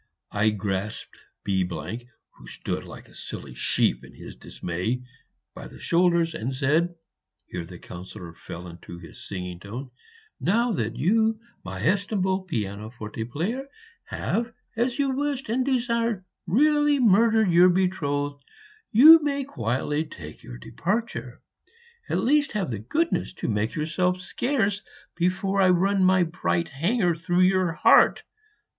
I 0.31 0.49
grasped 0.49 1.19
B, 1.43 1.63
who 1.67 2.47
stood 2.47 2.85
like 2.85 3.07
a 3.07 3.13
silly 3.13 3.53
sheep 3.53 4.03
in 4.03 4.15
his 4.15 4.35
dismay, 4.35 5.03
by 5.53 5.67
the 5.67 5.79
shoulders, 5.79 6.33
and 6.33 6.55
said 6.55 6.95
(here 7.45 7.65
the 7.67 7.77
Councillor 7.77 8.33
fell 8.33 8.67
into 8.67 8.97
his 8.97 9.23
singing 9.23 9.59
tone), 9.59 9.91
'Now 10.39 10.71
that 10.71 10.95
you, 10.95 11.39
my 11.63 11.81
estimable 11.83 12.41
pianoforte 12.41 13.25
player, 13.25 13.67
have, 14.05 14.51
as 14.75 14.97
you 14.97 15.11
wished 15.11 15.49
and 15.49 15.63
desired, 15.63 16.25
really 16.47 16.97
murdered 16.99 17.51
your 17.51 17.69
betrothed, 17.69 18.43
you 18.91 19.21
may 19.21 19.43
quietly 19.43 20.03
take 20.03 20.41
your 20.41 20.57
departure; 20.57 21.43
at 22.09 22.17
least 22.17 22.53
have 22.53 22.71
the 22.71 22.79
goodness 22.79 23.33
to 23.33 23.47
make 23.47 23.75
yourself 23.75 24.19
scarce 24.19 24.81
before 25.15 25.61
I 25.61 25.69
run 25.69 26.03
my 26.03 26.23
bright 26.23 26.69
hanger 26.69 27.13
through 27.13 27.41
your 27.41 27.73
heart. 27.73 28.23